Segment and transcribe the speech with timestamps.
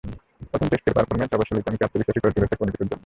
[0.51, 2.99] প্রথম টেস্টের পারফরম্যান্স অবশ্য লিটনকে আত্মবিশ্বাসী করে তুলেছে যেকোনো কিছুর জন্যই।